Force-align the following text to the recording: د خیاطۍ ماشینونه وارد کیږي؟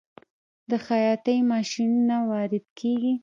د 0.69 0.71
خیاطۍ 0.85 1.37
ماشینونه 1.51 2.15
وارد 2.29 2.65
کیږي؟ 2.79 3.13